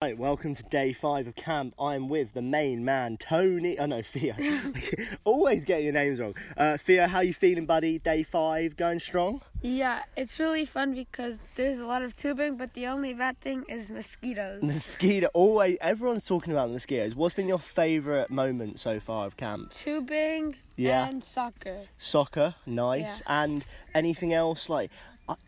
Right, 0.00 0.16
welcome 0.16 0.54
to 0.54 0.62
day 0.62 0.92
five 0.92 1.26
of 1.26 1.34
camp. 1.34 1.74
I 1.76 1.96
am 1.96 2.08
with 2.08 2.32
the 2.32 2.40
main 2.40 2.84
man, 2.84 3.16
Tony. 3.16 3.76
Oh 3.80 3.86
no, 3.86 4.00
Theo. 4.04 4.32
Always 5.24 5.64
getting 5.64 5.86
your 5.86 5.92
names 5.92 6.20
wrong. 6.20 6.36
Uh, 6.56 6.76
Theo, 6.76 7.08
how 7.08 7.18
you 7.18 7.34
feeling, 7.34 7.66
buddy? 7.66 7.98
Day 7.98 8.22
five, 8.22 8.76
going 8.76 9.00
strong? 9.00 9.40
Yeah, 9.60 10.04
it's 10.16 10.38
really 10.38 10.64
fun 10.66 10.94
because 10.94 11.38
there's 11.56 11.80
a 11.80 11.84
lot 11.84 12.02
of 12.02 12.16
tubing, 12.16 12.56
but 12.56 12.74
the 12.74 12.86
only 12.86 13.12
bad 13.12 13.40
thing 13.40 13.64
is 13.68 13.90
mosquitoes. 13.90 14.62
Mosquito. 14.62 15.30
Always. 15.34 15.76
Everyone's 15.80 16.24
talking 16.26 16.52
about 16.52 16.70
mosquitoes. 16.70 17.16
What's 17.16 17.34
been 17.34 17.48
your 17.48 17.58
favourite 17.58 18.30
moment 18.30 18.78
so 18.78 19.00
far 19.00 19.26
of 19.26 19.36
camp? 19.36 19.72
Tubing 19.74 20.54
Yeah. 20.76 21.08
and 21.08 21.24
soccer. 21.24 21.86
Soccer, 21.96 22.54
nice. 22.66 23.20
And 23.26 23.64
anything 23.96 24.32
else? 24.32 24.68
Like, 24.68 24.92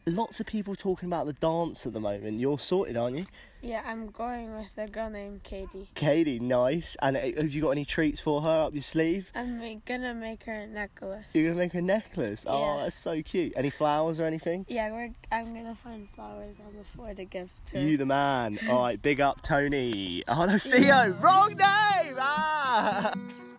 lots 0.07 0.41
of 0.41 0.47
people 0.47 0.75
talking 0.75 1.09
about 1.09 1.27
the 1.27 1.33
dance 1.33 1.87
at 1.87 1.93
the 1.93 2.01
moment. 2.01 2.41
You're 2.41 2.59
sorted, 2.59 2.97
aren't 2.97 3.19
you? 3.19 3.27
Yeah, 3.63 3.83
I'm 3.85 4.09
going 4.09 4.57
with 4.57 4.77
a 4.79 4.87
girl 4.89 5.11
named 5.11 5.43
Katie. 5.43 5.89
Katie, 5.95 6.39
nice. 6.39 6.97
And 7.03 7.17
uh, 7.17 7.21
have 7.21 7.53
you 7.53 7.61
got 7.61 7.71
any 7.71 7.85
treats 7.85 8.19
for 8.19 8.41
her 8.41 8.67
up 8.67 8.73
your 8.73 8.83
sleeve? 8.83 9.31
I'm 9.35 9.83
gonna 9.85 10.15
make 10.15 10.45
her 10.45 10.53
a 10.53 10.67
necklace. 10.67 11.27
You're 11.35 11.51
gonna 11.51 11.59
make 11.59 11.73
her 11.73 11.81
a 11.81 11.83
necklace. 11.83 12.45
Oh, 12.49 12.79
that's 12.79 12.97
so 12.97 13.23
cute. 13.23 13.53
Any 13.57 13.69
flowers 13.69 14.19
or 14.19 14.25
anything? 14.25 14.65
Yeah, 14.69 14.91
we're, 14.93 15.11
I'm 15.31 15.53
gonna 15.55 15.75
find 15.75 16.09
flowers 16.11 16.57
on 16.67 16.77
the 16.77 16.85
floor 16.85 17.13
to 17.13 17.25
give 17.25 17.51
to. 17.73 17.81
You 17.81 17.97
the 17.99 18.07
man. 18.07 18.59
All 18.71 18.81
right, 18.83 19.01
big 19.01 19.21
up 19.21 19.43
Tony. 19.43 20.25
Oh 20.27 20.47
no, 20.47 20.59
Theo, 20.59 21.11
wrong 21.21 21.51
name. 21.51 22.17
Ah. 22.19 23.13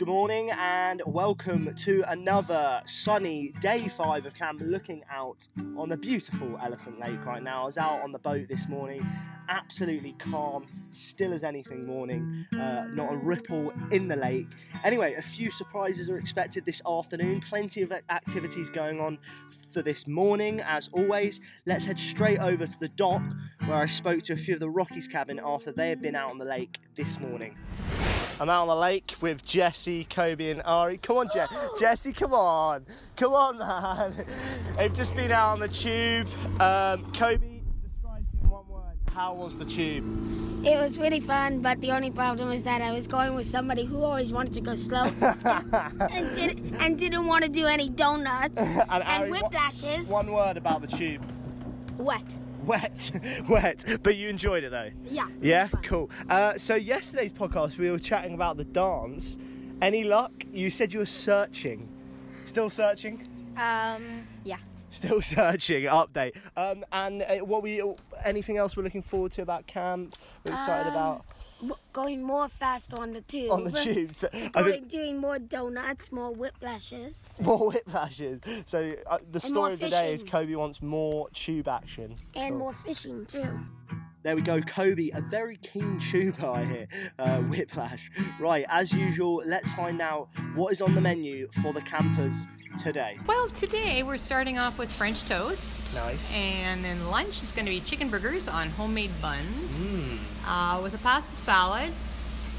Good 0.00 0.08
morning 0.08 0.50
and 0.58 1.02
welcome 1.04 1.74
to 1.74 2.02
another 2.08 2.80
sunny 2.86 3.52
day 3.60 3.86
five 3.86 4.24
of 4.24 4.32
camp. 4.32 4.62
Looking 4.64 5.02
out 5.10 5.46
on 5.76 5.90
the 5.90 5.98
beautiful 5.98 6.58
Elephant 6.64 6.98
Lake 6.98 7.22
right 7.26 7.42
now. 7.42 7.64
I 7.64 7.66
was 7.66 7.76
out 7.76 8.00
on 8.00 8.10
the 8.10 8.18
boat 8.18 8.48
this 8.48 8.66
morning, 8.66 9.06
absolutely 9.50 10.12
calm, 10.12 10.64
still 10.88 11.34
as 11.34 11.44
anything 11.44 11.86
morning. 11.86 12.46
Uh, 12.54 12.86
not 12.94 13.12
a 13.12 13.16
ripple 13.16 13.74
in 13.90 14.08
the 14.08 14.16
lake. 14.16 14.46
Anyway, 14.84 15.12
a 15.18 15.22
few 15.22 15.50
surprises 15.50 16.08
are 16.08 16.16
expected 16.16 16.64
this 16.64 16.80
afternoon. 16.88 17.42
Plenty 17.42 17.82
of 17.82 17.92
activities 17.92 18.70
going 18.70 19.02
on 19.02 19.18
for 19.74 19.82
this 19.82 20.06
morning, 20.06 20.60
as 20.60 20.88
always. 20.94 21.42
Let's 21.66 21.84
head 21.84 21.98
straight 21.98 22.38
over 22.38 22.66
to 22.66 22.80
the 22.80 22.88
dock 22.88 23.20
where 23.66 23.76
I 23.76 23.84
spoke 23.84 24.22
to 24.22 24.32
a 24.32 24.36
few 24.36 24.54
of 24.54 24.60
the 24.60 24.70
Rockies 24.70 25.08
cabin 25.08 25.38
after 25.44 25.70
they 25.70 25.90
had 25.90 26.00
been 26.00 26.14
out 26.14 26.30
on 26.30 26.38
the 26.38 26.46
lake 26.46 26.78
this 26.96 27.20
morning. 27.20 27.58
I'm 28.40 28.48
out 28.48 28.62
on 28.62 28.68
the 28.68 28.74
lake 28.76 29.16
with 29.20 29.44
Jesse, 29.44 30.04
Kobe, 30.04 30.50
and 30.50 30.62
Ari. 30.64 30.96
Come 30.96 31.18
on, 31.18 31.28
Je- 31.32 31.44
Jesse, 31.78 32.12
come 32.14 32.32
on. 32.32 32.86
Come 33.16 33.34
on, 33.34 33.58
man. 33.58 34.24
They've 34.78 34.94
just 34.94 35.14
been 35.14 35.30
out 35.30 35.52
on 35.52 35.60
the 35.60 35.68
tube. 35.68 36.26
Um, 36.58 37.04
Kobe, 37.12 37.60
describe 37.82 38.24
in 38.42 38.48
one 38.48 38.66
word. 38.66 38.96
How 39.12 39.34
was 39.34 39.58
the 39.58 39.66
tube? 39.66 40.06
It 40.64 40.78
was 40.78 40.98
really 40.98 41.20
fun, 41.20 41.60
but 41.60 41.82
the 41.82 41.90
only 41.90 42.10
problem 42.10 42.48
was 42.48 42.62
that 42.62 42.80
I 42.80 42.92
was 42.92 43.06
going 43.06 43.34
with 43.34 43.46
somebody 43.46 43.84
who 43.84 44.02
always 44.02 44.32
wanted 44.32 44.54
to 44.54 44.60
go 44.62 44.74
slow 44.74 45.04
and, 46.10 46.34
did, 46.34 46.76
and 46.80 46.98
didn't 46.98 47.26
want 47.26 47.44
to 47.44 47.50
do 47.50 47.66
any 47.66 47.88
donuts 47.90 48.54
And, 48.56 48.90
and 48.90 49.02
Ari, 49.02 49.32
whiplashes. 49.32 50.06
one 50.08 50.32
word 50.32 50.56
about 50.56 50.80
the 50.80 50.86
tube. 50.88 51.22
Wet. 51.98 52.22
Wet, 52.64 53.10
wet, 53.48 53.84
but 54.02 54.16
you 54.16 54.28
enjoyed 54.28 54.64
it 54.64 54.70
though. 54.70 54.90
Yeah. 55.08 55.26
Yeah, 55.40 55.68
cool. 55.82 56.10
Uh, 56.28 56.56
so 56.56 56.74
yesterday's 56.74 57.32
podcast, 57.32 57.78
we 57.78 57.90
were 57.90 57.98
chatting 57.98 58.34
about 58.34 58.56
the 58.56 58.64
dance. 58.64 59.38
Any 59.80 60.04
luck? 60.04 60.32
You 60.52 60.70
said 60.70 60.92
you 60.92 60.98
were 61.00 61.06
searching. 61.06 61.88
Still 62.44 62.68
searching? 62.70 63.26
Um, 63.56 64.26
yeah. 64.44 64.56
Still 64.90 65.22
searching. 65.22 65.84
Update. 65.84 66.36
Um, 66.56 66.84
and 66.92 67.22
uh, 67.22 67.36
what 67.38 67.62
we? 67.62 67.82
Anything 68.24 68.56
else 68.56 68.76
we're 68.76 68.82
looking 68.82 69.02
forward 69.02 69.32
to 69.32 69.42
about 69.42 69.66
camp? 69.66 70.16
We're 70.44 70.52
excited 70.52 70.88
Um, 70.90 70.94
about 70.94 71.24
going 71.92 72.22
more 72.22 72.48
fast 72.48 72.94
on 72.94 73.12
the 73.12 73.20
tube. 73.22 73.50
on 73.50 73.64
the 73.64 73.70
tubes. 73.84 74.24
I 74.32 74.48
Going, 74.50 74.72
think 74.72 74.88
doing 74.88 75.18
more 75.18 75.38
donuts, 75.38 76.10
more 76.12 76.32
whiplashes. 76.32 77.14
more 77.40 77.72
whiplashes. 77.72 78.42
So 78.68 78.94
uh, 79.06 79.18
the 79.30 79.34
And 79.34 79.42
story 79.42 79.72
of 79.74 79.80
the 79.80 79.90
day 79.90 80.14
is. 80.14 80.22
Kobe 80.24 80.54
wants 80.54 80.80
more 80.82 81.28
tube 81.30 81.68
action. 81.68 82.16
And 82.34 82.50
Cool. 82.50 82.58
more 82.58 82.72
fishing 82.72 83.26
too. 83.26 83.60
There 84.22 84.36
we 84.36 84.42
go, 84.42 84.60
Kobe, 84.60 85.08
a 85.14 85.22
very 85.22 85.56
keen 85.56 85.98
tuber, 85.98 86.46
I 86.46 86.64
hear. 86.66 86.88
Uh, 87.18 87.38
whiplash. 87.38 88.10
Right, 88.38 88.66
as 88.68 88.92
usual, 88.92 89.42
let's 89.46 89.72
find 89.72 90.02
out 90.02 90.28
what 90.54 90.72
is 90.72 90.82
on 90.82 90.94
the 90.94 91.00
menu 91.00 91.48
for 91.62 91.72
the 91.72 91.80
campers 91.80 92.46
today. 92.78 93.16
Well, 93.26 93.48
today 93.48 94.02
we're 94.02 94.18
starting 94.18 94.58
off 94.58 94.76
with 94.76 94.92
French 94.92 95.24
toast. 95.26 95.94
Nice. 95.94 96.34
And 96.36 96.84
then 96.84 97.08
lunch 97.08 97.42
is 97.42 97.50
going 97.50 97.64
to 97.64 97.70
be 97.70 97.80
chicken 97.80 98.10
burgers 98.10 98.46
on 98.46 98.68
homemade 98.68 99.10
buns 99.22 99.46
Mm. 99.80 100.18
uh, 100.46 100.82
with 100.82 100.94
a 100.94 100.98
pasta 100.98 101.34
salad. 101.34 101.90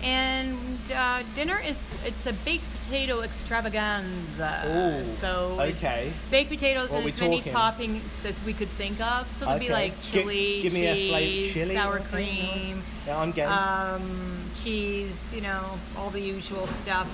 And 0.03 0.79
uh, 0.94 1.23
dinner 1.35 1.59
is 1.63 1.78
it's 2.06 2.25
a 2.25 2.34
baked 2.34 2.63
potato 2.81 3.22
extravaganza. 3.22 5.03
Ooh, 5.06 5.06
so 5.16 5.57
okay. 5.59 6.12
baked 6.29 6.50
potatoes 6.50 6.91
and 6.91 7.06
as 7.06 7.19
many 7.19 7.41
toppings 7.41 8.01
as 8.25 8.35
we 8.45 8.53
could 8.53 8.69
think 8.69 9.00
of. 9.00 9.31
So 9.31 9.45
there'll 9.45 9.59
be 9.59 9.69
like 9.69 10.00
chili, 10.01 10.62
give 10.62 10.73
me 10.73 10.88
a 10.88 10.95
cheese, 10.95 11.53
Chili, 11.53 11.75
sour 11.75 12.00
cream, 12.00 12.78
nice. 12.78 12.78
Yeah, 13.07 13.19
I'm 13.19 13.31
game. 13.31 13.50
um, 13.50 14.39
cheese, 14.63 15.19
you 15.34 15.41
know, 15.41 15.63
all 15.97 16.09
the 16.09 16.22
usual 16.22 16.68
stuff, 16.68 17.07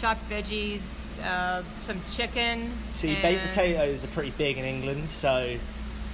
chopped 0.00 0.28
veggies, 0.30 0.80
uh, 1.24 1.62
some 1.80 2.00
chicken. 2.10 2.70
See, 2.90 3.16
baked 3.20 3.46
potatoes 3.46 4.04
are 4.04 4.08
pretty 4.08 4.32
big 4.38 4.56
in 4.56 4.64
England, 4.64 5.10
so 5.10 5.56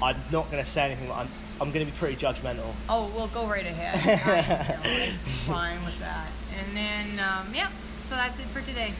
I'm 0.03 0.17
not 0.31 0.51
going 0.51 0.62
to 0.62 0.69
say 0.69 0.84
anything. 0.84 1.11
I'm, 1.11 1.29
I'm 1.61 1.73
going 1.73 1.87
to 1.87 1.91
be 1.91 1.99
pretty 1.99 2.17
judgmental. 2.17 2.71
Oh, 2.89 3.11
well, 3.17 3.29
go 3.29 3.47
right 3.47 3.65
ahead. 3.65 3.97
I, 4.84 4.89
am 4.91 5.19
fine 5.47 5.84
with 5.84 5.99
that. 6.01 6.29
And 6.59 6.77
then, 6.77 7.19
um, 7.19 7.55
yeah, 7.55 7.71
so 8.11 8.17
that's 8.17 8.39
it 8.39 8.47
for 8.47 8.61
today. 8.61 8.93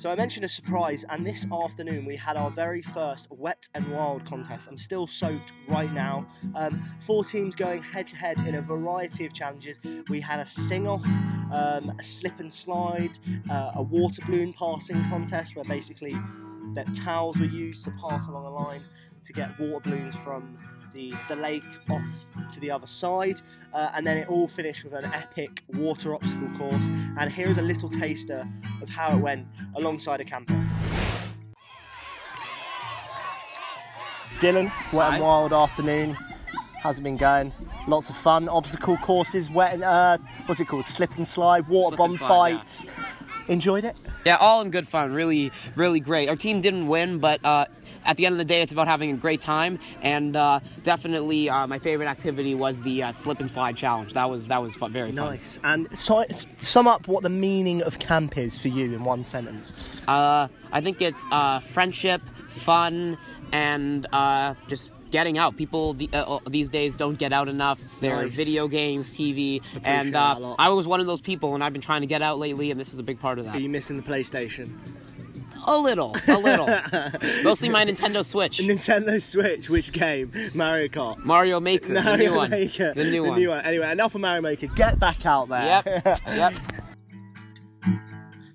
So 0.00 0.10
I 0.10 0.14
mentioned 0.14 0.46
a 0.46 0.48
surprise, 0.48 1.04
and 1.10 1.26
this 1.26 1.46
afternoon 1.52 2.06
we 2.06 2.16
had 2.16 2.38
our 2.38 2.50
very 2.50 2.80
first 2.80 3.28
Wet 3.30 3.68
and 3.74 3.86
Wild 3.92 4.24
contest. 4.24 4.66
I'm 4.66 4.78
still 4.78 5.06
soaked 5.06 5.52
right 5.68 5.92
now. 5.92 6.26
Um, 6.54 6.82
four 7.00 7.22
teams 7.22 7.54
going 7.54 7.82
head 7.82 8.08
to 8.08 8.16
head 8.16 8.38
in 8.46 8.54
a 8.54 8.62
variety 8.62 9.26
of 9.26 9.34
challenges. 9.34 9.78
We 10.08 10.18
had 10.20 10.40
a 10.40 10.46
sing 10.46 10.88
off, 10.88 11.04
um, 11.52 11.94
a 11.98 12.02
slip 12.02 12.40
and 12.40 12.50
slide, 12.50 13.18
uh, 13.50 13.72
a 13.74 13.82
water 13.82 14.22
balloon 14.24 14.54
passing 14.54 15.04
contest 15.04 15.54
where 15.54 15.66
basically 15.66 16.18
that 16.74 16.94
towels 16.94 17.38
were 17.38 17.46
used 17.46 17.84
to 17.84 17.90
pass 18.00 18.28
along 18.28 18.46
a 18.46 18.50
line 18.50 18.82
to 19.24 19.32
get 19.32 19.58
water 19.58 19.90
balloons 19.90 20.16
from 20.16 20.58
the, 20.92 21.14
the 21.28 21.36
lake 21.36 21.62
off 21.88 22.02
to 22.52 22.60
the 22.60 22.70
other 22.70 22.86
side. 22.86 23.40
Uh, 23.72 23.90
and 23.94 24.06
then 24.06 24.16
it 24.16 24.28
all 24.28 24.48
finished 24.48 24.84
with 24.84 24.92
an 24.92 25.04
epic 25.12 25.62
water 25.68 26.14
obstacle 26.14 26.48
course. 26.56 26.90
And 27.18 27.30
here 27.30 27.48
is 27.48 27.58
a 27.58 27.62
little 27.62 27.88
taster 27.88 28.48
of 28.82 28.88
how 28.88 29.16
it 29.16 29.20
went 29.20 29.46
alongside 29.76 30.20
a 30.20 30.24
camper. 30.24 30.54
Dylan, 34.40 34.72
wet 34.92 35.12
and 35.12 35.22
wild 35.22 35.52
afternoon. 35.52 36.16
How's 36.82 36.98
it 36.98 37.02
been 37.02 37.18
going? 37.18 37.52
Lots 37.86 38.08
of 38.08 38.16
fun, 38.16 38.48
obstacle 38.48 38.96
courses, 38.96 39.50
wet 39.50 39.74
and 39.74 39.84
uh, 39.84 40.16
what's 40.46 40.60
it 40.60 40.64
called? 40.64 40.86
Slip 40.86 41.14
and 41.18 41.28
slide, 41.28 41.68
water 41.68 41.94
Slip 41.94 41.98
bomb 41.98 42.10
and 42.12 42.18
slide, 42.18 42.52
yeah. 42.52 42.99
Enjoyed 43.50 43.84
it? 43.84 43.96
Yeah, 44.24 44.36
all 44.36 44.60
in 44.60 44.70
good 44.70 44.86
fun. 44.86 45.12
Really, 45.12 45.50
really 45.74 45.98
great. 45.98 46.28
Our 46.28 46.36
team 46.36 46.60
didn't 46.60 46.86
win, 46.86 47.18
but 47.18 47.44
uh, 47.44 47.64
at 48.04 48.16
the 48.16 48.26
end 48.26 48.34
of 48.34 48.38
the 48.38 48.44
day, 48.44 48.62
it's 48.62 48.70
about 48.70 48.86
having 48.86 49.10
a 49.10 49.16
great 49.16 49.40
time. 49.40 49.80
And 50.02 50.36
uh, 50.36 50.60
definitely, 50.84 51.50
uh, 51.50 51.66
my 51.66 51.80
favorite 51.80 52.06
activity 52.06 52.54
was 52.54 52.80
the 52.82 53.02
uh, 53.02 53.12
slip 53.12 53.40
and 53.40 53.50
slide 53.50 53.76
challenge. 53.76 54.12
That 54.12 54.30
was 54.30 54.46
that 54.48 54.62
was 54.62 54.76
fun, 54.76 54.92
very 54.92 55.10
fun. 55.10 55.30
Nice. 55.30 55.58
And 55.64 55.88
so, 55.98 56.24
sum 56.58 56.86
up 56.86 57.08
what 57.08 57.24
the 57.24 57.28
meaning 57.28 57.82
of 57.82 57.98
camp 57.98 58.38
is 58.38 58.56
for 58.56 58.68
you 58.68 58.94
in 58.94 59.02
one 59.02 59.24
sentence. 59.24 59.72
Uh, 60.06 60.46
I 60.70 60.80
think 60.80 61.02
it's 61.02 61.26
uh, 61.32 61.58
friendship, 61.58 62.22
fun, 62.50 63.16
and 63.52 64.06
uh, 64.12 64.54
just 64.68 64.90
getting 65.10 65.38
out. 65.38 65.56
People 65.56 65.94
the, 65.94 66.08
uh, 66.12 66.36
uh, 66.36 66.38
these 66.48 66.68
days 66.68 66.94
don't 66.94 67.18
get 67.18 67.32
out 67.32 67.48
enough. 67.48 67.80
There 68.00 68.14
are 68.14 68.24
Nice. 68.24 68.34
video 68.34 68.68
games, 68.68 69.10
TV, 69.10 69.62
and 69.84 70.14
uh. 70.14 70.54
I 70.58 70.68
was 70.70 70.86
one 70.86 71.00
of 71.00 71.06
those 71.06 71.20
people, 71.20 71.54
and 71.54 71.64
I've 71.64 71.72
been 71.72 71.82
trying 71.82 72.02
to 72.02 72.06
get 72.06 72.22
out 72.22 72.38
lately, 72.38 72.70
and 72.70 72.78
this 72.78 72.92
is 72.92 72.98
a 72.98 73.02
big 73.02 73.20
part 73.20 73.38
of 73.38 73.44
that. 73.46 73.56
Are 73.56 73.60
you 73.60 73.68
missing 73.68 73.96
the 73.96 74.02
PlayStation? 74.02 74.78
A 75.66 75.78
little, 75.78 76.16
a 76.26 76.38
little. 76.38 76.66
Mostly 77.44 77.68
my 77.68 77.84
Nintendo 77.84 78.24
Switch. 78.24 78.58
Nintendo 78.58 79.20
Switch, 79.22 79.68
which 79.68 79.92
game? 79.92 80.32
Mario 80.54 80.88
Kart. 80.88 81.18
Mario 81.18 81.60
Maker, 81.60 81.92
Mario 81.92 82.10
the 82.12 82.16
new 82.16 82.34
one. 82.34 82.50
Maker. 82.50 82.94
The 82.94 83.04
new 83.10 83.22
one. 83.22 83.64
Anyway, 83.64 83.90
enough 83.90 84.14
of 84.14 84.22
Mario 84.22 84.40
Maker. 84.40 84.68
Get 84.68 84.98
back 84.98 85.26
out 85.26 85.48
there. 85.48 85.82
Yep, 85.84 86.02
yep. 86.26 86.52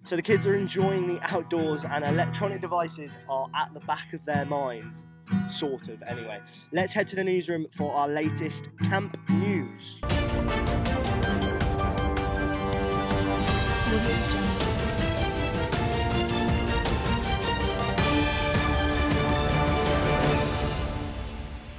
So 0.05 0.15
the 0.15 0.21
kids 0.21 0.45
are 0.45 0.53
enjoying 0.53 1.07
the 1.07 1.19
outdoors 1.33 1.83
and 1.83 2.05
electronic 2.05 2.61
devices 2.61 3.17
are 3.27 3.49
at 3.55 3.73
the 3.73 3.79
back 3.81 4.13
of 4.13 4.23
their 4.23 4.45
minds. 4.45 5.07
Sort 5.49 5.87
of, 5.87 6.03
anyway. 6.03 6.39
Let's 6.71 6.93
head 6.93 7.07
to 7.07 7.15
the 7.15 7.23
newsroom 7.23 7.65
for 7.71 7.91
our 7.91 8.07
latest 8.07 8.69
camp 8.83 9.17
news. 9.31 10.01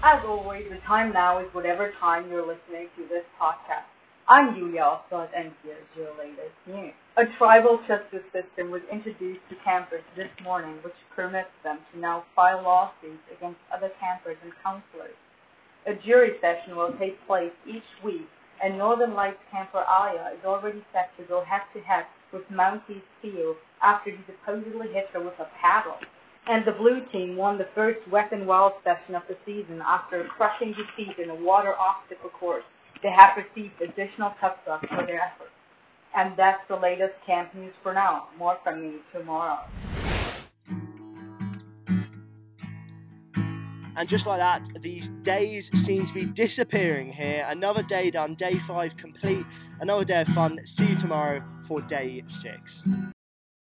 As 0.02 0.24
always, 0.24 0.68
the 0.68 0.78
time 0.84 1.12
now 1.12 1.38
is 1.38 1.46
whatever 1.54 1.92
time 2.00 2.28
you're 2.28 2.44
listening 2.44 2.88
to 2.96 3.06
this 3.08 3.24
podcast. 3.40 3.95
I'm 4.28 4.58
Julia 4.58 4.82
Oswald, 4.82 5.30
and 5.38 5.54
here's 5.62 5.86
your 5.94 6.10
latest 6.18 6.58
news. 6.66 6.90
A 7.14 7.30
tribal 7.38 7.78
justice 7.86 8.26
system 8.34 8.74
was 8.74 8.82
introduced 8.90 9.46
to 9.50 9.54
campers 9.62 10.02
this 10.18 10.26
morning, 10.42 10.82
which 10.82 10.98
permits 11.14 11.54
them 11.62 11.78
to 11.92 12.00
now 12.00 12.24
file 12.34 12.58
lawsuits 12.58 13.22
against 13.30 13.62
other 13.70 13.86
campers 14.02 14.34
and 14.42 14.50
counselors. 14.66 15.14
A 15.86 15.94
jury 16.02 16.34
session 16.42 16.74
will 16.74 16.90
take 16.98 17.14
place 17.30 17.54
each 17.70 17.86
week, 18.02 18.26
and 18.58 18.76
Northern 18.76 19.14
Lights 19.14 19.38
camper 19.52 19.86
Aya 19.86 20.34
is 20.34 20.42
already 20.44 20.82
set 20.90 21.14
to 21.22 21.22
go 21.30 21.46
head 21.46 21.62
to 21.72 21.78
head 21.86 22.10
with 22.32 22.42
Mountie 22.50 23.06
Steele 23.22 23.54
after 23.80 24.10
he 24.10 24.18
supposedly 24.26 24.90
hit 24.90 25.06
her 25.14 25.22
with 25.22 25.38
a 25.38 25.46
paddle. 25.62 26.02
And 26.50 26.66
the 26.66 26.74
blue 26.74 26.98
team 27.12 27.36
won 27.36 27.58
the 27.58 27.70
first 27.76 28.02
Wet 28.10 28.32
n 28.32 28.44
Wild 28.44 28.72
session 28.82 29.14
of 29.14 29.22
the 29.30 29.38
season 29.46 29.78
after 29.86 30.22
a 30.22 30.28
crushing 30.34 30.74
defeat 30.74 31.14
in 31.22 31.30
a 31.30 31.38
water 31.38 31.78
obstacle 31.78 32.30
course. 32.30 32.66
They 33.06 33.12
have 33.12 33.36
received 33.36 33.80
additional 33.80 34.34
tuck 34.40 34.66
bucks 34.66 34.88
for 34.88 35.06
their 35.06 35.20
efforts. 35.20 35.52
And 36.16 36.36
that's 36.36 36.58
the 36.66 36.74
latest 36.74 37.14
camp 37.24 37.54
news 37.54 37.72
for 37.80 37.94
now. 37.94 38.30
More 38.36 38.58
from 38.64 38.82
me 38.82 38.96
tomorrow. 39.12 39.60
And 43.96 44.08
just 44.08 44.26
like 44.26 44.40
that, 44.40 44.68
these 44.82 45.10
days 45.22 45.70
seem 45.78 46.04
to 46.04 46.12
be 46.12 46.24
disappearing 46.24 47.12
here. 47.12 47.46
Another 47.48 47.84
day 47.84 48.10
done, 48.10 48.34
day 48.34 48.56
five 48.56 48.96
complete. 48.96 49.46
Another 49.78 50.04
day 50.04 50.22
of 50.22 50.28
fun. 50.28 50.58
See 50.66 50.86
you 50.88 50.96
tomorrow 50.96 51.44
for 51.64 51.80
day 51.82 52.24
six. 52.26 52.82